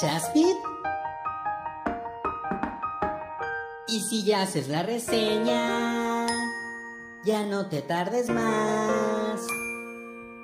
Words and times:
¿Shaspid? 0.00 0.56
Y 3.88 4.00
si 4.00 4.24
ya 4.24 4.42
haces 4.42 4.68
la 4.68 4.82
reseña, 4.82 6.26
ya 7.24 7.44
no 7.44 7.66
te 7.66 7.82
tardes 7.82 8.30
más. 8.30 9.40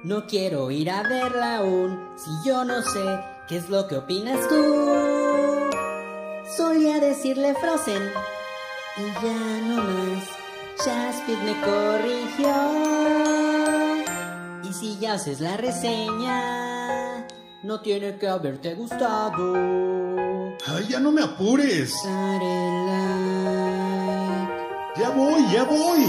No 0.05 0.27
quiero 0.27 0.71
ir 0.71 0.91
a 0.91 1.03
verla 1.03 1.57
aún, 1.57 2.11
si 2.19 2.31
yo 2.47 2.65
no 2.65 2.83
sé 2.83 3.21
qué 3.49 3.57
es 3.57 3.71
lo 3.71 3.89
que 3.89 3.97
opinas 3.97 4.47
tú. 4.49 5.71
Solía 6.55 7.01
decirle 7.01 7.55
Frozen, 7.55 8.03
y 8.99 9.03
ya 9.25 9.61
no 9.67 9.83
más. 9.83 10.25
Shaspid 10.85 11.39
me 11.39 11.59
corrigió. 11.63 12.55
Y 14.63 14.73
si 14.75 14.99
ya 14.99 15.15
haces 15.15 15.41
la 15.41 15.57
reseña, 15.57 17.27
no 17.63 17.81
tiene 17.81 18.17
que 18.17 18.29
haberte 18.29 18.75
gustado. 18.75 19.55
¡Ay, 20.67 20.87
ya 20.89 21.01
no 21.01 21.11
me 21.11 21.23
apures! 21.23 21.95
Like. 22.05 22.45
¡Ya 24.97 25.11
voy, 25.11 25.45
ya 25.53 25.65
voy! 25.65 26.05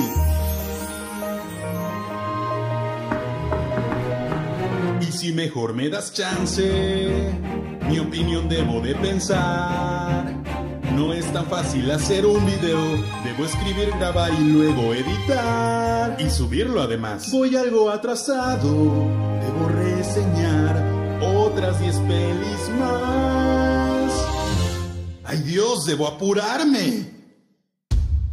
Y 5.02 5.12
si 5.12 5.32
mejor 5.32 5.73
me 5.73 5.90
das 5.90 6.14
chance, 6.14 7.34
mi 7.88 8.00
opinión 8.00 8.48
debo 8.50 8.81
de 8.81 8.95
pensar. 8.95 10.34
No 10.95 11.14
es 11.14 11.31
tan 11.31 11.45
fácil 11.45 11.90
hacer 11.92 12.26
un 12.26 12.45
video, 12.45 12.81
debo 13.23 13.45
escribir, 13.45 13.90
grabar 13.98 14.31
y 14.34 14.44
luego 14.44 14.94
editar. 14.94 16.18
Y 16.20 16.30
subirlo 16.30 16.81
además. 16.81 17.31
Voy 17.31 17.56
algo 17.56 17.90
atrasado, 17.90 18.68
debo 18.68 19.70
reseñar 19.70 20.89
otras 21.52 21.80
10 21.80 21.95
pelis 22.02 22.70
más. 22.80 24.12
¡Ay 25.23 25.39
Dios, 25.39 25.86
debo 25.86 26.08
apurarme! 26.08 27.06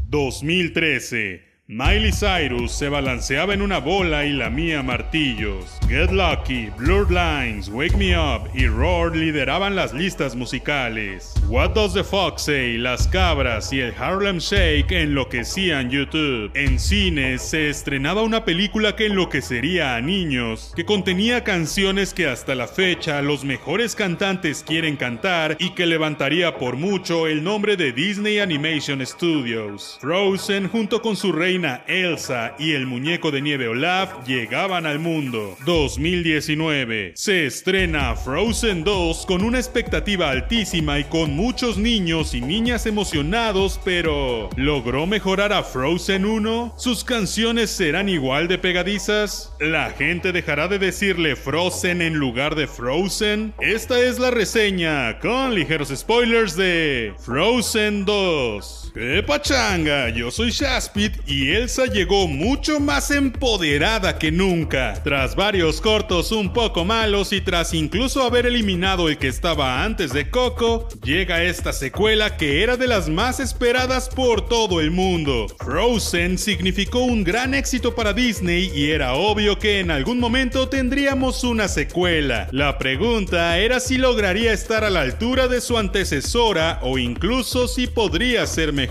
2013. 0.08 1.56
Miley 1.69 2.12
Cyrus 2.12 2.70
se 2.70 2.89
balanceaba 2.89 3.53
en 3.53 3.61
una 3.61 3.78
bola 3.78 4.25
y 4.25 4.33
lamía 4.33 4.84
martillos. 4.84 5.81
Get 5.89 6.12
Lucky, 6.12 6.70
Blurred 6.78 7.11
Lines, 7.11 7.69
Wake 7.69 7.97
Me 7.97 8.17
Up 8.17 8.48
y 8.55 8.69
Roar 8.69 9.17
lideraban 9.17 9.75
las 9.75 9.92
listas 9.92 10.36
musicales. 10.36 11.34
What 11.48 11.70
Does 11.70 11.92
the 11.92 12.05
Fox 12.05 12.42
Say, 12.42 12.78
Las 12.78 13.08
Cabras 13.08 13.73
y 13.73 13.81
el 13.81 13.92
Harlem 13.98 14.39
Shake 14.39 14.92
enloquecían 14.92 15.91
YouTube. 15.91 16.53
En 16.55 16.78
cines 16.78 17.42
se 17.42 17.69
estrenaba 17.69 18.23
una 18.23 18.45
película 18.45 18.95
que 18.95 19.06
enloquecería 19.06 19.97
a 19.97 20.01
niños, 20.01 20.73
que 20.77 20.84
contenía 20.84 21.42
canciones 21.42 22.14
que 22.14 22.28
hasta 22.28 22.55
la 22.55 22.69
fecha 22.69 23.23
los 23.23 23.45
mejores 23.45 23.97
cantantes 23.97 24.62
quieren 24.64 24.95
cantar 24.95 25.56
y 25.58 25.70
que 25.70 25.86
levantaría 25.86 26.58
por 26.58 26.77
mucho 26.77 27.27
el 27.27 27.42
nombre 27.42 27.77
de 27.77 27.91
Disney 27.91 28.39
Animation 28.39 29.05
Studios. 29.05 29.98
Frozen 30.01 30.69
junto 30.69 31.03
con 31.03 31.17
su 31.17 31.33
Elsa 31.65 32.55
y 32.59 32.73
el 32.73 32.87
muñeco 32.87 33.31
de 33.31 33.41
nieve 33.41 33.69
Olaf 33.69 34.27
llegaban 34.27 34.85
al 34.85 34.99
mundo. 34.99 35.57
2019. 35.65 37.13
Se 37.15 37.47
estrena 37.47 38.15
Frozen 38.15 38.85
2 38.85 39.25
con 39.27 39.43
una 39.43 39.59
expectativa 39.59 40.31
altísima 40.31 40.98
y 40.98 41.05
con 41.05 41.35
muchos 41.35 41.79
niños 41.79 42.35
y 42.35 42.43
niñas 42.43 42.85
emocionados, 42.85 43.81
pero 43.85 44.51
¿logró 44.57 45.07
mejorar 45.07 45.53
a 45.53 45.63
Frozen 45.63 46.27
1? 46.27 46.75
¿Sus 46.77 47.05
canciones 47.05 47.70
serán 47.70 48.09
igual 48.09 48.48
de 48.48 48.59
pegadizas? 48.59 49.55
¿La 49.59 49.91
gente 49.91 50.33
dejará 50.33 50.69
de 50.69 50.79
decirle 50.79 51.37
Frozen 51.37 52.03
en 52.03 52.15
lugar 52.15 52.55
de 52.55 52.67
Frozen? 52.67 53.55
Esta 53.61 53.98
es 53.98 54.19
la 54.19 54.31
reseña 54.31 55.19
con 55.20 55.55
ligeros 55.55 55.89
spoilers 55.89 56.55
de 56.55 57.15
Frozen 57.19 58.05
2. 58.05 58.86
¡Qué 58.97 59.22
pachanga! 59.22 60.08
Yo 60.08 60.30
soy 60.30 60.51
Shaspit 60.51 61.12
y 61.27 61.51
Elsa 61.51 61.84
llegó 61.84 62.27
mucho 62.27 62.80
más 62.80 63.11
empoderada 63.11 64.18
que 64.18 64.33
nunca. 64.33 64.95
Tras 65.05 65.36
varios 65.36 65.83
cortos 65.83 66.33
un 66.33 66.51
poco 66.51 66.83
malos 66.83 67.35
y 67.35 67.42
tras 67.42 67.74
incluso 67.74 68.23
haber 68.23 68.46
eliminado 68.46 69.11
el 69.11 69.18
que 69.18 69.29
estaba 69.29 69.85
antes 69.85 70.14
de 70.14 70.30
Coco, 70.30 70.89
llega 71.05 71.42
esta 71.42 71.74
secuela 71.74 72.39
que 72.39 72.62
era 72.62 72.79
de 72.79 72.86
las 72.86 73.11
más 73.11 73.39
esperadas 73.39 74.08
por 74.08 74.48
todo 74.48 74.80
el 74.80 74.90
mundo. 74.90 75.46
Frozen 75.62 76.39
significó 76.39 77.01
un 77.01 77.23
gran 77.23 77.52
éxito 77.52 77.95
para 77.95 78.14
Disney 78.14 78.73
y 78.74 78.92
era 78.92 79.12
obvio 79.12 79.58
que 79.58 79.80
en 79.80 79.90
algún 79.90 80.18
momento 80.18 80.70
tendríamos 80.70 81.45
una 81.45 81.68
secuela. 81.68 82.48
La 82.51 82.79
pregunta 82.79 83.58
era 83.58 83.79
si 83.79 83.98
lograría 83.98 84.55
estar 84.55 84.85
a 84.85 84.89
la 84.89 85.02
altura 85.02 85.48
de 85.48 85.61
su 85.61 85.77
antecesora 85.77 86.80
o 86.80 86.96
incluso 86.96 87.68
si 87.68 87.89
podría 87.89 88.46
ser 88.46 88.73
mejor. 88.73 88.86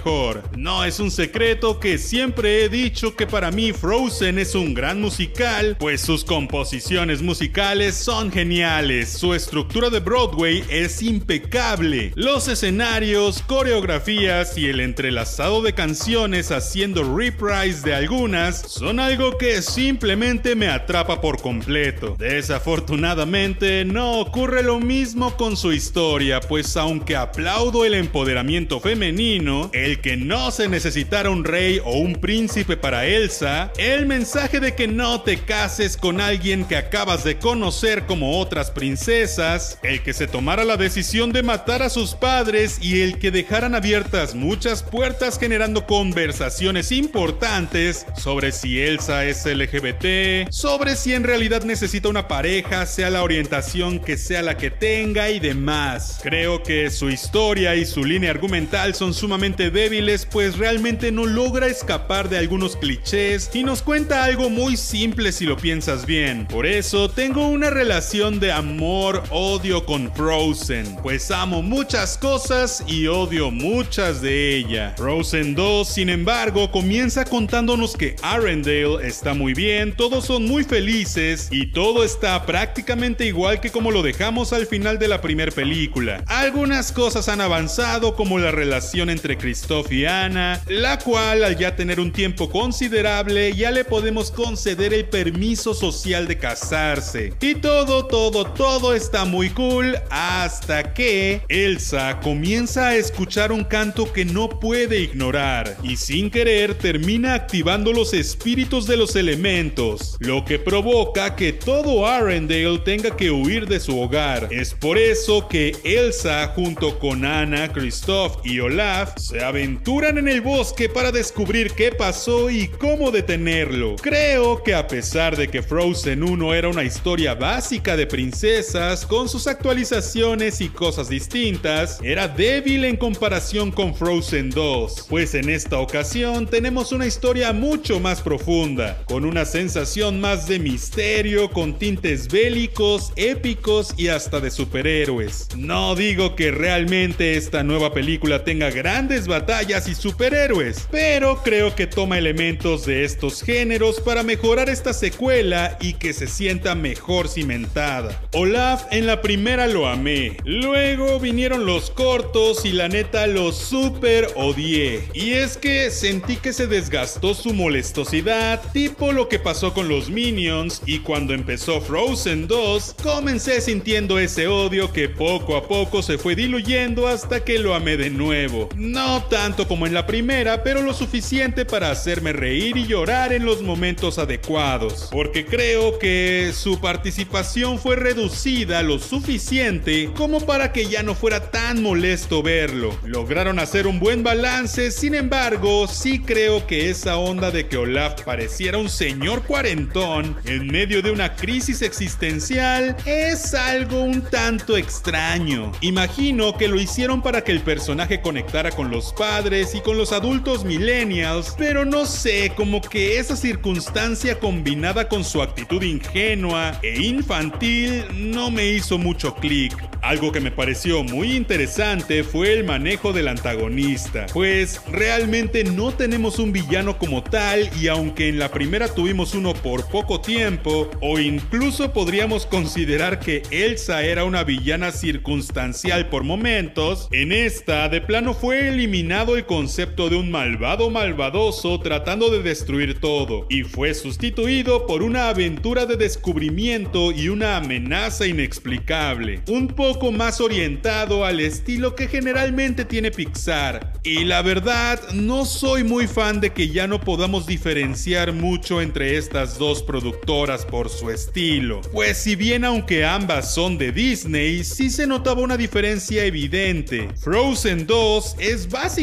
No 0.57 0.83
es 0.83 0.99
un 0.99 1.11
secreto 1.11 1.79
que 1.79 1.97
siempre 1.97 2.63
he 2.63 2.69
dicho 2.69 3.15
que 3.15 3.27
para 3.27 3.51
mí 3.51 3.71
Frozen 3.71 4.39
es 4.39 4.55
un 4.55 4.73
gran 4.73 5.01
musical, 5.01 5.77
pues 5.79 6.01
sus 6.01 6.23
composiciones 6.23 7.21
musicales 7.21 7.95
son 7.95 8.31
geniales, 8.31 9.09
su 9.09 9.33
estructura 9.33 9.89
de 9.89 9.99
Broadway 9.99 10.63
es 10.69 11.01
impecable, 11.01 12.11
los 12.15 12.47
escenarios, 12.47 13.41
coreografías 13.41 14.57
y 14.57 14.67
el 14.67 14.79
entrelazado 14.79 15.61
de 15.61 15.73
canciones 15.73 16.51
haciendo 16.51 17.03
reprise 17.15 17.81
de 17.83 17.93
algunas 17.95 18.61
son 18.61 18.99
algo 18.99 19.37
que 19.37 19.61
simplemente 19.61 20.55
me 20.55 20.67
atrapa 20.67 21.21
por 21.21 21.41
completo. 21.41 22.15
Desafortunadamente 22.17 23.85
no 23.85 24.19
ocurre 24.19 24.63
lo 24.63 24.79
mismo 24.79 25.35
con 25.37 25.57
su 25.57 25.73
historia, 25.73 26.39
pues 26.39 26.77
aunque 26.77 27.15
aplaudo 27.15 27.85
el 27.85 27.93
empoderamiento 27.93 28.79
femenino, 28.79 29.69
el 29.85 30.01
que 30.01 30.17
no 30.17 30.49
se 30.49 30.67
necesitara 30.67 31.29
un 31.29 31.43
rey 31.43 31.79
o 31.85 31.99
un 31.99 32.15
príncipe 32.15 32.75
para 32.75 33.05
Elsa, 33.05 33.71
el 33.77 34.07
mensaje 34.07 34.59
de 34.59 34.73
que 34.73 34.87
no 34.87 35.21
te 35.21 35.37
cases 35.37 35.95
con 35.95 36.21
alguien 36.21 36.65
que 36.65 36.75
acabas 36.75 37.23
de 37.23 37.37
conocer 37.37 38.07
como 38.07 38.39
otras 38.39 38.71
princesas, 38.71 39.77
el 39.83 40.01
que 40.01 40.13
se 40.13 40.25
tomara 40.25 40.63
la 40.63 40.77
decisión 40.77 41.31
de 41.31 41.43
matar 41.43 41.83
a 41.83 41.91
sus 41.91 42.15
padres 42.15 42.79
y 42.81 43.01
el 43.01 43.19
que 43.19 43.29
dejaran 43.29 43.75
abiertas 43.75 44.33
muchas 44.33 44.81
puertas 44.81 45.37
generando 45.37 45.85
conversaciones 45.85 46.91
importantes 46.91 48.07
sobre 48.17 48.53
si 48.53 48.81
Elsa 48.81 49.25
es 49.25 49.45
LGBT, 49.45 50.49
sobre 50.49 50.95
si 50.95 51.13
en 51.13 51.23
realidad 51.23 51.63
necesita 51.63 52.09
una 52.09 52.27
pareja, 52.27 52.87
sea 52.87 53.11
la 53.11 53.21
orientación 53.21 53.99
que 53.99 54.17
sea 54.17 54.41
la 54.41 54.57
que 54.57 54.71
tenga 54.71 55.29
y 55.29 55.39
demás. 55.39 56.21
Creo 56.23 56.63
que 56.63 56.89
su 56.89 57.11
historia 57.11 57.75
y 57.75 57.85
su 57.85 58.03
línea 58.03 58.31
argumental 58.31 58.95
son 58.95 59.13
sumamente 59.13 59.74
débiles 59.75 60.25
pues 60.25 60.57
realmente 60.57 61.11
no 61.11 61.25
logra 61.25 61.67
escapar 61.67 62.29
de 62.29 62.37
algunos 62.37 62.77
clichés 62.77 63.49
y 63.53 63.65
nos 63.65 63.81
cuenta 63.81 64.23
algo 64.23 64.49
muy 64.49 64.77
simple 64.77 65.33
si 65.33 65.45
lo 65.45 65.57
piensas 65.57 66.05
bien. 66.05 66.47
Por 66.47 66.65
eso 66.65 67.09
tengo 67.09 67.49
una 67.49 67.69
relación 67.69 68.39
de 68.39 68.53
amor-odio 68.53 69.85
con 69.85 70.13
Frozen, 70.15 70.95
pues 71.03 71.29
amo 71.29 71.61
muchas 71.61 72.17
cosas 72.17 72.85
y 72.87 73.07
odio 73.07 73.51
muchas 73.51 74.21
de 74.21 74.55
ella. 74.55 74.93
Frozen 74.95 75.55
2, 75.55 75.87
sin 75.87 76.07
embargo, 76.07 76.71
comienza 76.71 77.25
contándonos 77.25 77.97
que 77.97 78.15
Arendelle 78.21 79.05
está 79.05 79.33
muy 79.33 79.53
bien, 79.53 79.93
todos 79.93 80.25
son 80.25 80.45
muy 80.45 80.63
felices 80.63 81.49
y 81.51 81.67
todo 81.67 82.05
está 82.05 82.45
prácticamente 82.45 83.25
igual 83.25 83.59
que 83.59 83.71
como 83.71 83.91
lo 83.91 84.03
dejamos 84.03 84.53
al 84.53 84.67
final 84.67 84.99
de 84.99 85.09
la 85.09 85.19
primera 85.19 85.51
película. 85.51 86.23
Algunas 86.27 86.93
cosas 86.93 87.27
han 87.27 87.41
avanzado 87.41 88.15
como 88.15 88.39
la 88.39 88.51
relación 88.51 89.09
entre 89.09 89.37
Kristoff 89.55 89.89
y 89.89 90.05
Anna, 90.05 90.61
la 90.67 90.99
cual 90.99 91.45
al 91.45 91.57
ya 91.57 91.77
tener 91.77 92.01
un 92.01 92.11
tiempo 92.11 92.49
considerable 92.49 93.55
ya 93.55 93.71
le 93.71 93.85
podemos 93.85 94.29
conceder 94.29 94.93
el 94.93 95.05
permiso 95.05 95.73
social 95.73 96.27
de 96.27 96.37
casarse. 96.37 97.31
Y 97.39 97.55
todo, 97.55 98.05
todo, 98.05 98.43
todo 98.47 98.93
está 98.93 99.23
muy 99.23 99.49
cool 99.51 99.97
hasta 100.09 100.93
que 100.93 101.41
Elsa 101.47 102.19
comienza 102.19 102.89
a 102.89 102.95
escuchar 102.97 103.53
un 103.53 103.63
canto 103.63 104.11
que 104.11 104.25
no 104.25 104.49
puede 104.49 104.99
ignorar 104.99 105.77
y 105.83 105.95
sin 105.95 106.29
querer 106.29 106.73
termina 106.73 107.33
activando 107.33 107.93
los 107.93 108.13
espíritus 108.13 108.85
de 108.87 108.97
los 108.97 109.15
elementos, 109.15 110.17
lo 110.19 110.43
que 110.43 110.59
provoca 110.59 111.37
que 111.37 111.53
todo 111.53 112.05
Arendelle 112.05 112.79
tenga 112.79 113.15
que 113.15 113.31
huir 113.31 113.67
de 113.67 113.79
su 113.79 113.97
hogar. 113.97 114.49
Es 114.51 114.73
por 114.73 114.97
eso 114.97 115.47
que 115.47 115.77
Elsa 115.85 116.45
junto 116.49 116.99
con 116.99 117.23
Anna, 117.23 117.71
Kristoff 117.71 118.45
y 118.45 118.59
Olaf 118.59 119.17
se 119.17 119.44
aventuran 119.45 120.17
en 120.17 120.27
el 120.27 120.41
bosque 120.41 120.89
para 120.89 121.11
descubrir 121.11 121.71
qué 121.71 121.91
pasó 121.91 122.49
y 122.49 122.67
cómo 122.67 123.11
detenerlo. 123.11 123.95
Creo 124.01 124.63
que 124.63 124.73
a 124.73 124.87
pesar 124.87 125.37
de 125.37 125.47
que 125.47 125.61
Frozen 125.61 126.23
1 126.23 126.53
era 126.53 126.67
una 126.67 126.83
historia 126.83 127.35
básica 127.35 127.95
de 127.95 128.07
princesas 128.07 129.05
con 129.05 129.29
sus 129.29 129.47
actualizaciones 129.47 130.61
y 130.61 130.69
cosas 130.69 131.09
distintas, 131.09 131.99
era 132.03 132.27
débil 132.27 132.85
en 132.85 132.97
comparación 132.97 133.71
con 133.71 133.95
Frozen 133.95 134.49
2, 134.49 135.05
pues 135.09 135.35
en 135.35 135.49
esta 135.49 135.79
ocasión 135.79 136.47
tenemos 136.47 136.91
una 136.91 137.05
historia 137.05 137.53
mucho 137.53 137.99
más 137.99 138.21
profunda, 138.21 139.03
con 139.05 139.25
una 139.25 139.45
sensación 139.45 140.19
más 140.19 140.47
de 140.47 140.59
misterio, 140.59 141.51
con 141.51 141.77
tintes 141.77 142.27
bélicos, 142.27 143.13
épicos 143.15 143.93
y 143.97 144.07
hasta 144.07 144.39
de 144.39 144.51
superhéroes. 144.51 145.47
No 145.55 145.95
digo 145.95 146.35
que 146.35 146.51
realmente 146.51 147.37
esta 147.37 147.63
nueva 147.63 147.93
película 147.93 148.43
tenga 148.43 148.69
grandes 148.69 149.27
batallas 149.35 149.89
y 149.89 149.95
superhéroes, 149.95 150.87
pero 150.89 151.43
creo 151.43 151.75
que 151.75 151.87
toma 151.87 152.17
elementos 152.17 152.85
de 152.85 153.03
estos 153.03 153.43
géneros 153.43 153.99
para 153.99 154.23
mejorar 154.23 154.69
esta 154.69 154.93
secuela 154.93 155.77
y 155.81 155.95
que 155.95 156.13
se 156.13 156.27
sienta 156.27 156.73
mejor 156.73 157.27
cimentada. 157.27 158.17
Olaf 158.31 158.85
en 158.91 159.05
la 159.05 159.21
primera 159.21 159.67
lo 159.67 159.87
amé, 159.87 160.37
luego 160.45 161.19
vinieron 161.19 161.65
los 161.65 161.89
cortos 161.89 162.63
y 162.63 162.71
la 162.71 162.87
neta 162.87 163.27
los 163.27 163.57
super 163.57 164.29
odié. 164.37 165.03
Y 165.13 165.31
es 165.31 165.57
que 165.57 165.91
sentí 165.91 166.37
que 166.37 166.53
se 166.53 166.67
desgastó 166.67 167.33
su 167.33 167.53
molestosidad, 167.53 168.61
tipo 168.71 169.11
lo 169.11 169.27
que 169.27 169.39
pasó 169.39 169.73
con 169.73 169.89
los 169.89 170.09
Minions 170.09 170.81
y 170.85 170.99
cuando 170.99 171.33
empezó 171.33 171.81
Frozen 171.81 172.47
2, 172.47 172.95
comencé 173.03 173.59
sintiendo 173.59 174.17
ese 174.17 174.47
odio 174.47 174.93
que 174.93 175.09
poco 175.09 175.57
a 175.57 175.67
poco 175.67 176.01
se 176.01 176.17
fue 176.17 176.35
diluyendo 176.35 177.09
hasta 177.09 177.43
que 177.43 177.59
lo 177.59 177.75
amé 177.75 177.97
de 177.97 178.09
nuevo. 178.09 178.69
No 178.77 179.24
tanto 179.29 179.67
como 179.67 179.87
en 179.87 179.93
la 179.93 180.05
primera, 180.05 180.63
pero 180.63 180.81
lo 180.81 180.93
suficiente 180.93 181.65
para 181.65 181.91
hacerme 181.91 182.33
reír 182.33 182.77
y 182.77 182.87
llorar 182.87 183.33
en 183.33 183.45
los 183.45 183.61
momentos 183.61 184.17
adecuados, 184.17 185.09
porque 185.11 185.45
creo 185.45 185.99
que 185.99 186.51
su 186.53 186.79
participación 186.79 187.79
fue 187.79 187.95
reducida 187.95 188.83
lo 188.83 188.99
suficiente 188.99 190.09
como 190.15 190.41
para 190.41 190.71
que 190.71 190.87
ya 190.87 191.03
no 191.03 191.15
fuera 191.15 191.51
tan 191.51 191.81
molesto 191.81 192.43
verlo. 192.43 192.97
Lograron 193.03 193.59
hacer 193.59 193.87
un 193.87 193.99
buen 193.99 194.23
balance, 194.23 194.91
sin 194.91 195.15
embargo, 195.15 195.87
sí 195.87 196.19
creo 196.19 196.65
que 196.67 196.89
esa 196.89 197.17
onda 197.17 197.51
de 197.51 197.67
que 197.67 197.77
Olaf 197.77 198.21
pareciera 198.23 198.77
un 198.77 198.89
señor 198.89 199.43
cuarentón 199.43 200.35
en 200.45 200.67
medio 200.67 201.01
de 201.01 201.11
una 201.11 201.35
crisis 201.35 201.81
existencial 201.81 202.95
es 203.05 203.53
algo 203.53 204.01
un 204.01 204.21
tanto 204.21 204.77
extraño. 204.77 205.71
Imagino 205.81 206.57
que 206.57 206.67
lo 206.67 206.79
hicieron 206.79 207.21
para 207.21 207.43
que 207.43 207.51
el 207.51 207.61
personaje 207.61 208.21
conectara 208.21 208.71
con 208.71 208.91
los 208.91 209.13
padres 209.15 209.73
y 209.75 209.81
con 209.81 209.97
los 209.97 210.11
adultos 210.11 210.65
millennials, 210.65 211.55
pero 211.57 211.85
no 211.85 212.05
sé, 212.05 212.51
como 212.55 212.81
que 212.81 213.17
esa 213.17 213.35
circunstancia 213.35 214.39
combinada 214.39 215.07
con 215.07 215.23
su 215.23 215.41
actitud 215.41 215.81
ingenua 215.83 216.79
e 216.83 217.01
infantil 217.01 218.05
no 218.13 218.51
me 218.51 218.67
hizo 218.67 218.97
mucho 218.97 219.35
clic. 219.35 219.75
Algo 220.01 220.31
que 220.31 220.39
me 220.39 220.51
pareció 220.51 221.03
muy 221.03 221.35
interesante 221.35 222.23
fue 222.23 222.53
el 222.53 222.63
manejo 222.63 223.11
del 223.11 223.27
antagonista, 223.27 224.27
pues 224.33 224.79
realmente 224.91 225.63
no 225.63 225.91
tenemos 225.91 226.37
un 226.37 226.51
villano 226.51 226.99
como 226.99 227.23
tal 227.23 227.69
y 227.81 227.87
aunque 227.87 228.29
en 228.29 228.37
la 228.37 228.51
primera 228.51 228.87
tuvimos 228.87 229.33
uno 229.33 229.53
por 229.53 229.87
poco 229.87 230.21
tiempo, 230.21 230.91
o 231.01 231.17
incluso 231.17 231.91
podríamos 231.91 232.45
considerar 232.45 233.19
que 233.19 233.41
Elsa 233.49 234.03
era 234.03 234.25
una 234.25 234.43
villana 234.43 234.91
circunstancial 234.91 236.09
por 236.09 236.23
momentos, 236.23 237.07
en 237.11 237.31
esta 237.31 237.89
de 237.89 238.01
plano 238.01 238.33
fue 238.33 238.67
el 239.11 239.45
concepto 239.45 240.09
de 240.09 240.15
un 240.15 240.31
malvado 240.31 240.89
malvadoso 240.89 241.79
tratando 241.79 242.29
de 242.29 242.41
destruir 242.41 242.99
todo, 242.99 243.45
y 243.49 243.61
fue 243.61 243.93
sustituido 243.93 244.87
por 244.87 245.03
una 245.03 245.29
aventura 245.29 245.85
de 245.85 245.95
descubrimiento 245.95 247.11
y 247.11 247.29
una 247.29 247.57
amenaza 247.57 248.25
inexplicable, 248.25 249.41
un 249.47 249.67
poco 249.67 250.11
más 250.11 250.41
orientado 250.41 251.23
al 251.23 251.39
estilo 251.39 251.95
que 251.95 252.07
generalmente 252.07 252.83
tiene 252.83 253.11
Pixar. 253.11 253.93
Y 254.03 254.25
la 254.25 254.41
verdad, 254.41 254.99
no 255.13 255.45
soy 255.45 255.83
muy 255.83 256.07
fan 256.07 256.41
de 256.41 256.51
que 256.51 256.69
ya 256.69 256.87
no 256.87 256.99
podamos 256.99 257.45
diferenciar 257.45 258.33
mucho 258.33 258.81
entre 258.81 259.17
estas 259.17 259.59
dos 259.59 259.83
productoras 259.83 260.65
por 260.65 260.89
su 260.89 261.11
estilo, 261.11 261.81
pues 261.93 262.17
si 262.17 262.35
bien 262.35 262.65
aunque 262.65 263.05
ambas 263.05 263.53
son 263.53 263.77
de 263.77 263.91
Disney, 263.91 264.63
sí 264.63 264.89
se 264.89 265.05
notaba 265.05 265.41
una 265.41 265.57
diferencia 265.57 266.25
evidente. 266.25 267.07
Frozen 267.21 267.85
2 267.85 268.37
es 268.39 268.67
básicamente 268.67 268.94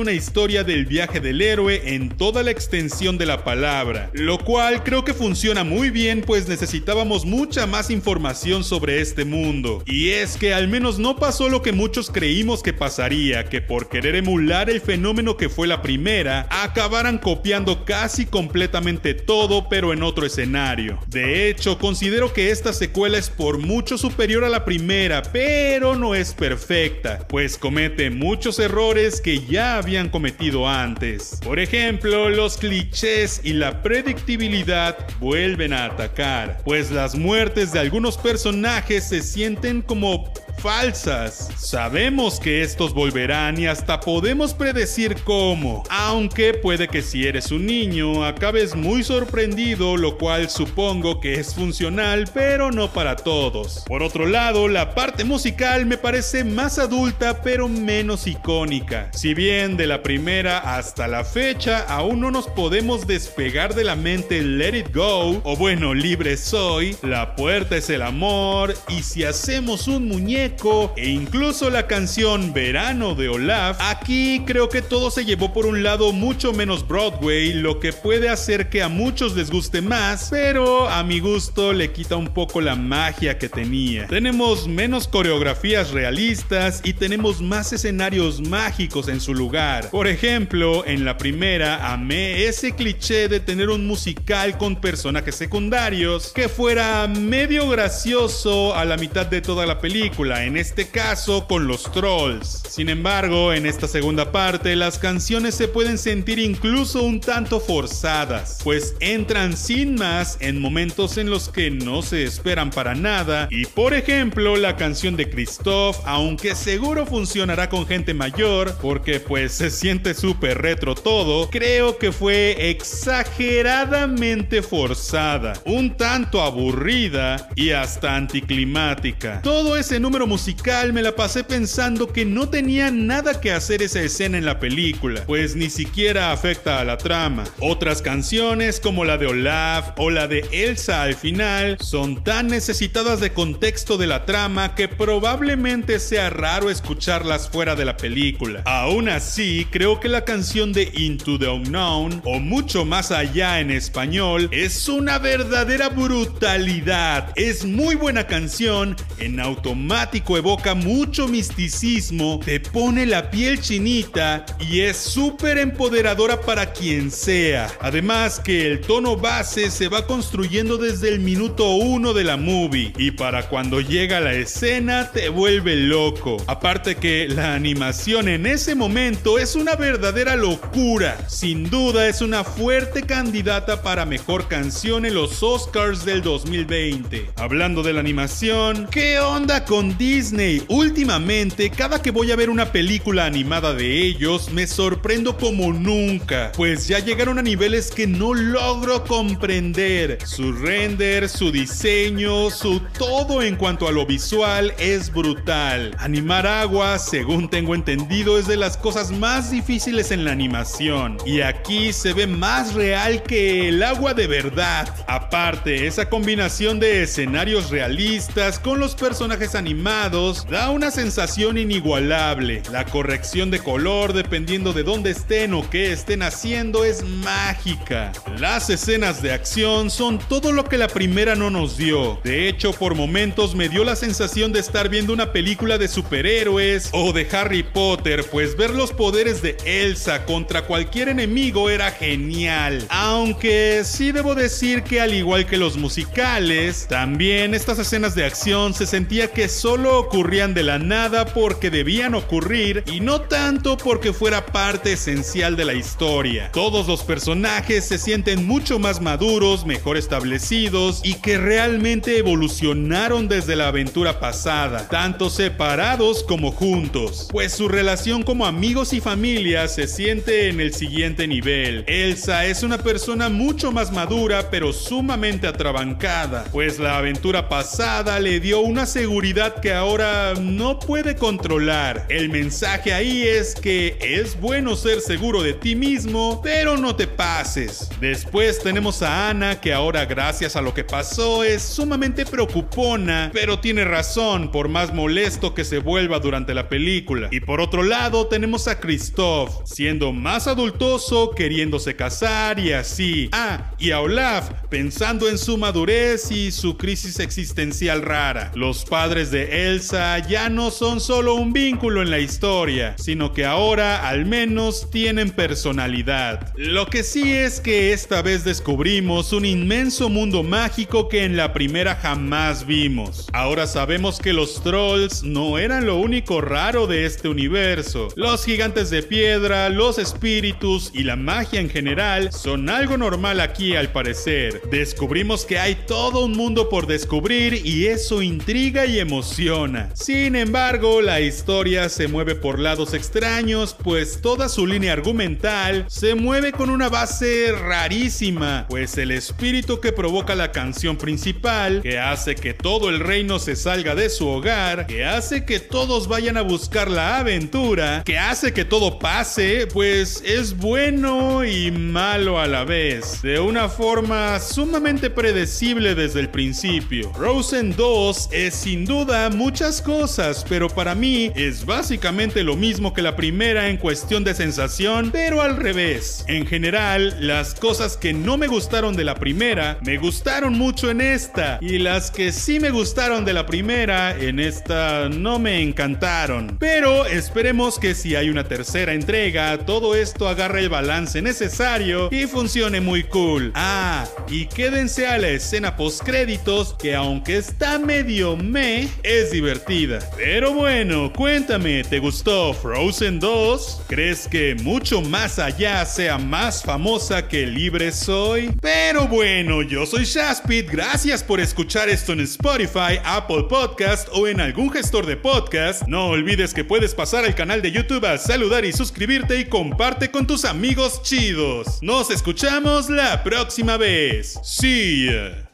una 0.00 0.12
historia 0.12 0.64
del 0.64 0.84
viaje 0.84 1.20
del 1.20 1.40
héroe 1.40 1.94
en 1.94 2.08
toda 2.08 2.42
la 2.42 2.50
extensión 2.50 3.18
de 3.18 3.26
la 3.26 3.44
palabra, 3.44 4.10
lo 4.12 4.38
cual 4.38 4.82
creo 4.82 5.04
que 5.04 5.14
funciona 5.14 5.62
muy 5.62 5.90
bien 5.90 6.22
pues 6.22 6.48
necesitábamos 6.48 7.24
mucha 7.24 7.66
más 7.66 7.90
información 7.90 8.64
sobre 8.64 9.00
este 9.00 9.24
mundo. 9.24 9.84
Y 9.86 10.10
es 10.10 10.36
que 10.36 10.54
al 10.54 10.66
menos 10.66 10.98
no 10.98 11.16
pasó 11.16 11.48
lo 11.48 11.62
que 11.62 11.72
muchos 11.72 12.10
creímos 12.10 12.64
que 12.64 12.72
pasaría, 12.72 13.44
que 13.44 13.60
por 13.60 13.88
querer 13.88 14.16
emular 14.16 14.70
el 14.70 14.80
fenómeno 14.80 15.36
que 15.36 15.48
fue 15.48 15.68
la 15.68 15.82
primera, 15.82 16.48
acabaran 16.50 17.18
copiando 17.18 17.84
casi 17.84 18.26
completamente 18.26 19.14
todo 19.14 19.68
pero 19.68 19.92
en 19.92 20.02
otro 20.02 20.26
escenario. 20.26 20.98
De 21.06 21.48
hecho, 21.48 21.78
considero 21.78 22.32
que 22.32 22.50
esta 22.50 22.72
secuela 22.72 23.18
es 23.18 23.30
por 23.30 23.58
mucho 23.58 23.98
superior 23.98 24.44
a 24.44 24.48
la 24.48 24.64
primera, 24.64 25.22
pero 25.22 25.94
no 25.94 26.16
es 26.16 26.34
perfecta, 26.34 27.26
pues 27.28 27.56
comete 27.56 28.10
muchos 28.10 28.58
errores 28.58 29.20
ya 29.36 29.76
habían 29.76 30.08
cometido 30.08 30.68
antes. 30.68 31.40
Por 31.44 31.58
ejemplo, 31.58 32.28
los 32.28 32.56
clichés 32.56 33.40
y 33.44 33.52
la 33.52 33.82
predictibilidad 33.82 34.96
vuelven 35.20 35.72
a 35.72 35.86
atacar, 35.86 36.60
pues 36.64 36.90
las 36.90 37.14
muertes 37.14 37.72
de 37.72 37.80
algunos 37.80 38.16
personajes 38.16 39.08
se 39.08 39.22
sienten 39.22 39.82
como 39.82 40.32
falsas. 40.58 41.50
Sabemos 41.56 42.40
que 42.40 42.62
estos 42.62 42.92
volverán 42.92 43.58
y 43.58 43.66
hasta 43.66 44.00
podemos 44.00 44.54
predecir 44.54 45.16
cómo, 45.24 45.82
aunque 45.88 46.54
puede 46.54 46.88
que 46.88 47.02
si 47.02 47.26
eres 47.26 47.50
un 47.50 47.66
niño 47.66 48.24
acabes 48.24 48.74
muy 48.74 49.02
sorprendido, 49.02 49.96
lo 49.96 50.18
cual 50.18 50.50
supongo 50.50 51.20
que 51.20 51.34
es 51.34 51.54
funcional, 51.54 52.28
pero 52.34 52.70
no 52.70 52.92
para 52.92 53.16
todos. 53.16 53.84
Por 53.86 54.02
otro 54.02 54.26
lado, 54.26 54.68
la 54.68 54.94
parte 54.94 55.24
musical 55.24 55.86
me 55.86 55.96
parece 55.96 56.44
más 56.44 56.78
adulta 56.78 57.42
pero 57.42 57.68
menos 57.68 58.26
icónica. 58.26 59.10
Si 59.12 59.34
bien 59.34 59.76
de 59.76 59.86
la 59.86 60.02
primera 60.02 60.58
hasta 60.58 61.08
la 61.08 61.24
fecha 61.24 61.84
aún 61.88 62.20
no 62.20 62.30
nos 62.30 62.48
podemos 62.48 63.06
despegar 63.06 63.74
de 63.74 63.84
la 63.84 63.96
mente 63.96 64.42
Let 64.42 64.78
It 64.78 64.94
Go, 64.94 65.40
o 65.44 65.56
bueno, 65.56 65.94
libre 65.94 66.36
soy, 66.36 66.96
la 67.02 67.36
puerta 67.36 67.76
es 67.76 67.90
el 67.90 68.02
amor, 68.02 68.74
y 68.88 69.02
si 69.02 69.24
hacemos 69.24 69.88
un 69.88 70.08
muñeco, 70.08 70.47
e 70.96 71.08
incluso 71.10 71.68
la 71.68 71.86
canción 71.86 72.54
Verano 72.54 73.14
de 73.14 73.28
Olaf, 73.28 73.76
aquí 73.80 74.42
creo 74.46 74.68
que 74.68 74.80
todo 74.80 75.10
se 75.10 75.24
llevó 75.24 75.52
por 75.52 75.66
un 75.66 75.82
lado 75.82 76.12
mucho 76.12 76.52
menos 76.52 76.86
Broadway, 76.86 77.52
lo 77.52 77.80
que 77.80 77.92
puede 77.92 78.28
hacer 78.30 78.70
que 78.70 78.82
a 78.82 78.88
muchos 78.88 79.36
les 79.36 79.50
guste 79.50 79.82
más, 79.82 80.28
pero 80.30 80.88
a 80.88 81.02
mi 81.02 81.20
gusto 81.20 81.72
le 81.72 81.92
quita 81.92 82.16
un 82.16 82.28
poco 82.28 82.60
la 82.60 82.76
magia 82.76 83.38
que 83.38 83.48
tenía. 83.48 84.06
Tenemos 84.06 84.66
menos 84.66 85.06
coreografías 85.06 85.90
realistas 85.90 86.80
y 86.82 86.94
tenemos 86.94 87.42
más 87.42 87.72
escenarios 87.72 88.40
mágicos 88.40 89.08
en 89.08 89.20
su 89.20 89.34
lugar. 89.34 89.90
Por 89.90 90.08
ejemplo, 90.08 90.86
en 90.86 91.04
la 91.04 91.18
primera 91.18 91.92
amé 91.92 92.46
ese 92.46 92.72
cliché 92.72 93.28
de 93.28 93.40
tener 93.40 93.68
un 93.68 93.86
musical 93.86 94.56
con 94.56 94.76
personajes 94.76 95.34
secundarios 95.34 96.32
que 96.32 96.48
fuera 96.48 97.06
medio 97.06 97.68
gracioso 97.68 98.74
a 98.74 98.84
la 98.84 98.96
mitad 98.96 99.26
de 99.26 99.42
toda 99.42 99.66
la 99.66 99.78
película 99.80 100.37
en 100.44 100.56
este 100.56 100.88
caso 100.88 101.46
con 101.46 101.66
los 101.66 101.90
trolls. 101.92 102.62
Sin 102.68 102.88
embargo, 102.88 103.52
en 103.52 103.66
esta 103.66 103.88
segunda 103.88 104.32
parte 104.32 104.76
las 104.76 104.98
canciones 104.98 105.54
se 105.54 105.68
pueden 105.68 105.98
sentir 105.98 106.38
incluso 106.38 107.02
un 107.02 107.20
tanto 107.20 107.60
forzadas, 107.60 108.58
pues 108.64 108.94
entran 109.00 109.56
sin 109.56 109.94
más 109.96 110.36
en 110.40 110.60
momentos 110.60 111.18
en 111.18 111.30
los 111.30 111.48
que 111.48 111.70
no 111.70 112.02
se 112.02 112.24
esperan 112.24 112.70
para 112.70 112.94
nada 112.94 113.48
y 113.50 113.66
por 113.66 113.94
ejemplo 113.94 114.56
la 114.56 114.76
canción 114.76 115.16
de 115.16 115.28
Christoph, 115.30 115.98
aunque 116.04 116.54
seguro 116.54 117.06
funcionará 117.06 117.68
con 117.68 117.86
gente 117.86 118.14
mayor, 118.14 118.76
porque 118.80 119.20
pues 119.20 119.52
se 119.52 119.70
siente 119.70 120.14
súper 120.14 120.58
retro 120.58 120.94
todo, 120.94 121.48
creo 121.50 121.98
que 121.98 122.12
fue 122.12 122.70
exageradamente 122.70 124.62
forzada, 124.62 125.54
un 125.64 125.96
tanto 125.96 126.42
aburrida 126.42 127.48
y 127.54 127.70
hasta 127.70 128.16
anticlimática. 128.16 129.40
Todo 129.42 129.76
ese 129.76 130.00
número 130.00 130.17
musical 130.26 130.92
me 130.92 131.02
la 131.02 131.14
pasé 131.14 131.44
pensando 131.44 132.12
que 132.12 132.24
no 132.24 132.48
tenía 132.48 132.90
nada 132.90 133.40
que 133.40 133.52
hacer 133.52 133.82
esa 133.82 134.00
escena 134.00 134.38
en 134.38 134.44
la 134.44 134.58
película, 134.58 135.22
pues 135.26 135.54
ni 135.54 135.70
siquiera 135.70 136.32
afecta 136.32 136.80
a 136.80 136.84
la 136.84 136.98
trama. 136.98 137.44
Otras 137.60 138.02
canciones 138.02 138.80
como 138.80 139.04
la 139.04 139.18
de 139.18 139.26
Olaf 139.26 139.90
o 139.96 140.10
la 140.10 140.26
de 140.26 140.46
Elsa 140.50 141.02
al 141.02 141.14
final 141.14 141.76
son 141.80 142.24
tan 142.24 142.48
necesitadas 142.48 143.20
de 143.20 143.32
contexto 143.32 143.98
de 143.98 144.06
la 144.06 144.24
trama 144.24 144.74
que 144.74 144.88
probablemente 144.88 146.00
sea 146.00 146.30
raro 146.30 146.70
escucharlas 146.70 147.48
fuera 147.48 147.76
de 147.76 147.84
la 147.84 147.96
película. 147.96 148.62
Aún 148.64 149.08
así, 149.08 149.66
creo 149.70 150.00
que 150.00 150.08
la 150.08 150.24
canción 150.24 150.72
de 150.72 150.90
Into 150.94 151.38
the 151.38 151.48
Unknown 151.48 152.22
o 152.24 152.38
mucho 152.38 152.84
más 152.84 153.10
allá 153.10 153.60
en 153.60 153.70
español 153.70 154.48
es 154.52 154.88
una 154.88 155.18
verdadera 155.18 155.90
brutalidad. 155.90 157.32
Es 157.36 157.64
muy 157.64 157.94
buena 157.94 158.26
canción, 158.26 158.96
en 159.18 159.40
automático 159.40 160.07
evoca 160.12 160.74
mucho 160.74 161.28
misticismo, 161.28 162.40
te 162.44 162.60
pone 162.60 163.06
la 163.06 163.30
piel 163.30 163.60
chinita 163.60 164.44
y 164.58 164.80
es 164.80 164.96
súper 164.96 165.58
empoderadora 165.58 166.40
para 166.40 166.72
quien 166.72 167.10
sea. 167.10 167.70
Además 167.80 168.40
que 168.40 168.66
el 168.66 168.80
tono 168.80 169.16
base 169.16 169.70
se 169.70 169.88
va 169.88 170.06
construyendo 170.06 170.76
desde 170.76 171.08
el 171.08 171.20
minuto 171.20 171.70
uno 171.74 172.14
de 172.14 172.24
la 172.24 172.36
movie 172.36 172.92
y 172.96 173.10
para 173.12 173.48
cuando 173.48 173.80
llega 173.80 174.20
la 174.20 174.34
escena 174.34 175.10
te 175.12 175.28
vuelve 175.28 175.76
loco. 175.76 176.36
Aparte 176.46 176.96
que 176.96 177.28
la 177.28 177.54
animación 177.54 178.28
en 178.28 178.46
ese 178.46 178.74
momento 178.74 179.38
es 179.38 179.54
una 179.56 179.76
verdadera 179.76 180.36
locura. 180.36 181.18
Sin 181.28 181.68
duda 181.68 182.08
es 182.08 182.20
una 182.22 182.44
fuerte 182.44 183.02
candidata 183.02 183.82
para 183.82 184.06
mejor 184.06 184.48
canción 184.48 185.04
en 185.04 185.14
los 185.14 185.42
Oscars 185.42 186.04
del 186.04 186.22
2020. 186.22 187.30
Hablando 187.36 187.82
de 187.82 187.92
la 187.92 188.00
animación, 188.00 188.88
¿qué 188.90 189.18
onda 189.18 189.64
con 189.64 189.97
Disney? 189.98 190.62
Últimamente, 190.68 191.70
cada 191.70 192.00
que 192.00 192.12
voy 192.12 192.30
a 192.30 192.36
ver 192.36 192.50
una 192.50 192.70
película 192.70 193.26
animada 193.26 193.74
de 193.74 194.02
ellos, 194.02 194.50
me 194.52 194.68
sorprendo 194.68 195.36
como 195.36 195.72
nunca, 195.72 196.52
pues 196.56 196.86
ya 196.86 197.00
llegaron 197.00 197.38
a 197.38 197.42
niveles 197.42 197.90
que 197.90 198.06
no 198.06 198.32
logro 198.32 199.02
comprender. 199.04 200.18
Su 200.24 200.52
render, 200.52 201.28
su 201.28 201.50
diseño, 201.50 202.50
su 202.50 202.80
todo 202.96 203.42
en 203.42 203.56
cuanto 203.56 203.88
a 203.88 203.92
lo 203.92 204.06
visual 204.06 204.72
es 204.78 205.12
brutal. 205.12 205.96
Animar 205.98 206.46
agua, 206.46 206.98
según 207.00 207.50
tengo 207.50 207.74
entendido, 207.74 208.38
es 208.38 208.46
de 208.46 208.56
las 208.56 208.76
cosas 208.76 209.10
más 209.10 209.50
difíciles 209.50 210.12
en 210.12 210.24
la 210.24 210.30
animación. 210.30 211.16
Y 211.26 211.40
aquí 211.40 211.92
se 211.92 212.12
ve 212.12 212.28
más 212.28 212.74
real 212.74 213.24
que 213.24 213.68
el 213.68 213.82
agua 213.82 214.14
de 214.14 214.28
verdad. 214.28 214.88
Aparte, 215.08 215.88
esa 215.88 216.08
combinación 216.08 216.78
de 216.78 217.02
escenarios 217.02 217.70
realistas 217.70 218.60
con 218.60 218.78
los 218.78 218.94
personajes 218.94 219.56
animados 219.56 219.87
da 219.88 220.68
una 220.68 220.90
sensación 220.90 221.56
inigualable. 221.56 222.62
La 222.70 222.84
corrección 222.84 223.50
de 223.50 223.58
color 223.58 224.12
dependiendo 224.12 224.74
de 224.74 224.82
dónde 224.82 225.10
estén 225.10 225.54
o 225.54 225.68
qué 225.70 225.92
estén 225.92 226.22
haciendo 226.22 226.84
es 226.84 227.02
mágica. 227.02 228.12
Las 228.38 228.68
escenas 228.68 229.22
de 229.22 229.32
acción 229.32 229.90
son 229.90 230.18
todo 230.18 230.52
lo 230.52 230.64
que 230.64 230.76
la 230.76 230.88
primera 230.88 231.36
no 231.36 231.48
nos 231.48 231.78
dio. 231.78 232.20
De 232.22 232.48
hecho, 232.48 232.74
por 232.74 232.94
momentos 232.94 233.54
me 233.54 233.70
dio 233.70 233.82
la 233.82 233.96
sensación 233.96 234.52
de 234.52 234.60
estar 234.60 234.90
viendo 234.90 235.14
una 235.14 235.32
película 235.32 235.78
de 235.78 235.88
superhéroes 235.88 236.90
o 236.92 237.14
de 237.14 237.26
Harry 237.32 237.62
Potter, 237.62 238.26
pues 238.30 238.58
ver 238.58 238.74
los 238.74 238.92
poderes 238.92 239.40
de 239.40 239.56
Elsa 239.64 240.26
contra 240.26 240.66
cualquier 240.66 241.08
enemigo 241.08 241.70
era 241.70 241.90
genial. 241.90 242.84
Aunque 242.90 243.80
sí 243.84 244.12
debo 244.12 244.34
decir 244.34 244.82
que 244.82 245.00
al 245.00 245.14
igual 245.14 245.46
que 245.46 245.56
los 245.56 245.78
musicales, 245.78 246.86
también 246.88 247.54
estas 247.54 247.78
escenas 247.78 248.14
de 248.14 248.26
acción 248.26 248.74
se 248.74 248.84
sentía 248.84 249.32
que 249.32 249.48
solo 249.48 249.77
ocurrían 249.86 250.54
de 250.54 250.62
la 250.62 250.78
nada 250.78 251.26
porque 251.26 251.70
debían 251.70 252.14
ocurrir 252.14 252.84
y 252.86 253.00
no 253.00 253.20
tanto 253.20 253.76
porque 253.76 254.12
fuera 254.12 254.46
parte 254.46 254.92
esencial 254.92 255.56
de 255.56 255.64
la 255.64 255.74
historia. 255.74 256.50
Todos 256.52 256.86
los 256.86 257.02
personajes 257.02 257.84
se 257.84 257.98
sienten 257.98 258.46
mucho 258.46 258.78
más 258.78 259.00
maduros, 259.00 259.66
mejor 259.66 259.96
establecidos 259.96 261.00
y 261.04 261.14
que 261.14 261.38
realmente 261.38 262.18
evolucionaron 262.18 263.28
desde 263.28 263.56
la 263.56 263.68
aventura 263.68 264.20
pasada, 264.20 264.88
tanto 264.88 265.30
separados 265.30 266.22
como 266.22 266.52
juntos, 266.52 267.28
pues 267.30 267.52
su 267.52 267.68
relación 267.68 268.22
como 268.22 268.46
amigos 268.46 268.92
y 268.92 269.00
familia 269.00 269.68
se 269.68 269.86
siente 269.86 270.48
en 270.48 270.60
el 270.60 270.74
siguiente 270.74 271.26
nivel. 271.26 271.84
Elsa 271.86 272.46
es 272.46 272.62
una 272.62 272.78
persona 272.78 273.28
mucho 273.28 273.72
más 273.72 273.92
madura 273.92 274.50
pero 274.50 274.72
sumamente 274.72 275.46
atrabancada, 275.46 276.44
pues 276.52 276.78
la 276.78 276.98
aventura 276.98 277.48
pasada 277.48 278.18
le 278.20 278.40
dio 278.40 278.60
una 278.60 278.86
seguridad 278.86 279.60
que 279.60 279.67
ahora 279.72 280.34
no 280.40 280.78
puede 280.78 281.16
controlar. 281.16 282.06
El 282.08 282.28
mensaje 282.28 282.92
ahí 282.92 283.22
es 283.22 283.54
que 283.54 283.96
es 284.00 284.40
bueno 284.40 284.76
ser 284.76 285.00
seguro 285.00 285.42
de 285.42 285.54
ti 285.54 285.74
mismo, 285.74 286.40
pero 286.42 286.76
no 286.76 286.96
te 286.96 287.06
pases. 287.06 287.90
Después 288.00 288.62
tenemos 288.62 289.02
a 289.02 289.30
Ana 289.30 289.60
que 289.60 289.72
ahora 289.72 290.04
gracias 290.04 290.56
a 290.56 290.62
lo 290.62 290.74
que 290.74 290.84
pasó 290.84 291.44
es 291.44 291.62
sumamente 291.62 292.24
preocupona, 292.24 293.30
pero 293.32 293.58
tiene 293.58 293.84
razón 293.84 294.50
por 294.50 294.68
más 294.68 294.92
molesto 294.92 295.54
que 295.54 295.64
se 295.64 295.78
vuelva 295.78 296.18
durante 296.18 296.54
la 296.54 296.68
película. 296.68 297.28
Y 297.30 297.40
por 297.40 297.60
otro 297.60 297.82
lado 297.82 298.26
tenemos 298.26 298.68
a 298.68 298.80
Christoph, 298.80 299.62
siendo 299.64 300.12
más 300.12 300.46
adultoso, 300.46 301.30
queriéndose 301.30 301.96
casar 301.96 302.58
y 302.58 302.72
así. 302.72 303.28
Ah, 303.32 303.72
y 303.78 303.90
a 303.90 304.00
Olaf, 304.00 304.50
pensando 304.68 305.28
en 305.28 305.38
su 305.38 305.58
madurez 305.58 306.30
y 306.30 306.50
su 306.52 306.76
crisis 306.76 307.20
existencial 307.20 308.02
rara. 308.02 308.52
Los 308.54 308.84
padres 308.84 309.30
de 309.30 309.57
Elsa 309.66 310.18
ya 310.20 310.48
no 310.48 310.70
son 310.70 311.00
solo 311.00 311.34
un 311.34 311.52
vínculo 311.52 312.00
en 312.00 312.10
la 312.10 312.20
historia, 312.20 312.94
sino 312.96 313.32
que 313.32 313.44
ahora 313.44 314.08
al 314.08 314.24
menos 314.24 314.88
tienen 314.90 315.30
personalidad. 315.30 316.52
Lo 316.56 316.86
que 316.86 317.02
sí 317.02 317.32
es 317.32 317.60
que 317.60 317.92
esta 317.92 318.22
vez 318.22 318.44
descubrimos 318.44 319.32
un 319.32 319.44
inmenso 319.44 320.08
mundo 320.08 320.44
mágico 320.44 321.08
que 321.08 321.24
en 321.24 321.36
la 321.36 321.52
primera 321.52 321.96
jamás 321.96 322.66
vimos. 322.66 323.26
Ahora 323.32 323.66
sabemos 323.66 324.20
que 324.20 324.32
los 324.32 324.62
trolls 324.62 325.24
no 325.24 325.58
eran 325.58 325.86
lo 325.86 325.96
único 325.96 326.40
raro 326.40 326.86
de 326.86 327.04
este 327.04 327.28
universo. 327.28 328.08
Los 328.14 328.44
gigantes 328.44 328.90
de 328.90 329.02
piedra, 329.02 329.70
los 329.70 329.98
espíritus 329.98 330.92
y 330.94 331.02
la 331.02 331.16
magia 331.16 331.60
en 331.60 331.68
general 331.68 332.32
son 332.32 332.68
algo 332.68 332.96
normal 332.96 333.40
aquí 333.40 333.74
al 333.74 333.90
parecer. 333.90 334.62
Descubrimos 334.70 335.44
que 335.44 335.58
hay 335.58 335.74
todo 335.86 336.24
un 336.24 336.32
mundo 336.32 336.68
por 336.68 336.86
descubrir 336.86 337.66
y 337.66 337.86
eso 337.86 338.22
intriga 338.22 338.86
y 338.86 339.00
emociona. 339.00 339.47
Sin 339.94 340.36
embargo, 340.36 341.00
la 341.00 341.22
historia 341.22 341.88
se 341.88 342.06
mueve 342.06 342.34
por 342.34 342.58
lados 342.58 342.92
extraños, 342.92 343.74
pues 343.82 344.20
toda 344.20 344.46
su 344.46 344.66
línea 344.66 344.92
argumental 344.92 345.86
se 345.88 346.14
mueve 346.14 346.52
con 346.52 346.68
una 346.68 346.90
base 346.90 347.52
rarísima, 347.52 348.66
pues 348.68 348.98
el 348.98 349.10
espíritu 349.10 349.80
que 349.80 349.92
provoca 349.92 350.34
la 350.34 350.52
canción 350.52 350.98
principal, 350.98 351.80
que 351.80 351.98
hace 351.98 352.34
que 352.34 352.52
todo 352.52 352.90
el 352.90 353.00
reino 353.00 353.38
se 353.38 353.56
salga 353.56 353.94
de 353.94 354.10
su 354.10 354.28
hogar, 354.28 354.86
que 354.86 355.06
hace 355.06 355.46
que 355.46 355.60
todos 355.60 356.08
vayan 356.08 356.36
a 356.36 356.42
buscar 356.42 356.90
la 356.90 357.16
aventura, 357.16 358.02
que 358.04 358.18
hace 358.18 358.52
que 358.52 358.66
todo 358.66 358.98
pase, 358.98 359.66
pues 359.72 360.22
es 360.26 360.58
bueno 360.58 361.42
y 361.42 361.70
malo 361.70 362.38
a 362.38 362.46
la 362.46 362.64
vez, 362.64 363.22
de 363.22 363.40
una 363.40 363.70
forma 363.70 364.40
sumamente 364.40 365.08
predecible 365.08 365.94
desde 365.94 366.20
el 366.20 366.28
principio. 366.28 367.10
Rosen 367.14 367.74
2 367.74 368.28
es 368.32 368.54
sin 368.54 368.84
duda 368.84 369.30
muchas 369.38 369.80
cosas, 369.80 370.44
pero 370.48 370.68
para 370.68 370.96
mí 370.96 371.30
es 371.36 371.64
básicamente 371.64 372.42
lo 372.42 372.56
mismo 372.56 372.92
que 372.92 373.02
la 373.02 373.14
primera 373.14 373.68
en 373.68 373.76
cuestión 373.76 374.24
de 374.24 374.34
sensación, 374.34 375.10
pero 375.12 375.40
al 375.40 375.56
revés. 375.56 376.24
En 376.26 376.44
general, 376.44 377.16
las 377.20 377.54
cosas 377.54 377.96
que 377.96 378.12
no 378.12 378.36
me 378.36 378.48
gustaron 378.48 378.96
de 378.96 379.04
la 379.04 379.14
primera, 379.14 379.78
me 379.86 379.96
gustaron 379.96 380.54
mucho 380.54 380.90
en 380.90 381.00
esta, 381.00 381.58
y 381.60 381.78
las 381.78 382.10
que 382.10 382.32
sí 382.32 382.58
me 382.58 382.70
gustaron 382.70 383.24
de 383.24 383.32
la 383.32 383.46
primera, 383.46 384.10
en 384.18 384.40
esta 384.40 385.08
no 385.08 385.38
me 385.38 385.62
encantaron. 385.62 386.56
Pero 386.58 387.06
esperemos 387.06 387.78
que 387.78 387.94
si 387.94 388.16
hay 388.16 388.30
una 388.30 388.42
tercera 388.42 388.92
entrega, 388.92 389.56
todo 389.58 389.94
esto 389.94 390.28
agarre 390.28 390.62
el 390.62 390.68
balance 390.68 391.22
necesario 391.22 392.08
y 392.10 392.26
funcione 392.26 392.80
muy 392.80 393.04
cool. 393.04 393.52
Ah, 393.54 394.04
y 394.28 394.46
quédense 394.46 395.06
a 395.06 395.16
la 395.16 395.28
escena 395.28 395.76
post 395.76 396.02
créditos 396.02 396.74
que 396.74 396.96
aunque 396.96 397.36
está 397.36 397.78
medio 397.78 398.36
me, 398.36 398.88
es 399.20 399.30
divertida. 399.32 399.98
Pero 400.16 400.52
bueno, 400.52 401.12
cuéntame, 401.12 401.82
¿te 401.82 401.98
gustó 401.98 402.54
Frozen 402.54 403.18
2? 403.18 403.82
¿Crees 403.88 404.28
que 404.28 404.54
mucho 404.54 405.00
más 405.00 405.38
allá 405.38 405.84
sea 405.84 406.18
más 406.18 406.62
famosa 406.62 407.26
que 407.26 407.46
Libre 407.46 407.90
Soy? 407.90 408.52
Pero 408.60 409.08
bueno, 409.08 409.62
yo 409.62 409.86
soy 409.86 410.04
Shaspit, 410.04 410.70
gracias 410.70 411.24
por 411.24 411.40
escuchar 411.40 411.88
esto 411.88 412.12
en 412.12 412.20
Spotify, 412.20 413.00
Apple 413.04 413.44
Podcast 413.48 414.08
o 414.12 414.28
en 414.28 414.40
algún 414.40 414.70
gestor 414.70 415.06
de 415.06 415.16
podcast. 415.16 415.82
No 415.88 416.08
olvides 416.08 416.54
que 416.54 416.64
puedes 416.64 416.94
pasar 416.94 417.24
al 417.24 417.34
canal 417.34 417.60
de 417.60 417.72
YouTube 417.72 418.06
a 418.06 418.18
saludar 418.18 418.64
y 418.64 418.72
suscribirte 418.72 419.40
y 419.40 419.46
comparte 419.46 420.10
con 420.10 420.26
tus 420.26 420.44
amigos 420.44 421.02
chidos. 421.02 421.78
Nos 421.82 422.10
escuchamos 422.10 422.88
la 422.88 423.22
próxima 423.24 423.76
vez. 423.76 424.38
See 424.44 425.06
ya. 425.06 425.47